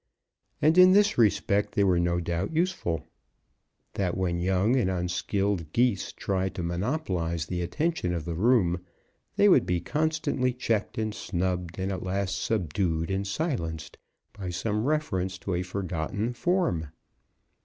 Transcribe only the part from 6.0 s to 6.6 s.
tried